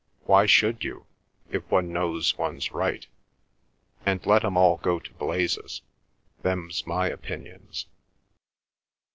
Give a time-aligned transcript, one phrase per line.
[0.23, 1.03] "Why should one,
[1.51, 3.05] if one knows one's right?
[4.03, 5.83] And let 'em all go to blazes!
[6.41, 7.85] Them's my opinions!"